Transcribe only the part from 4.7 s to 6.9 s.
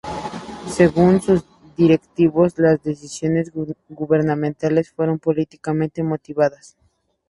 fueron políticamente motivadas.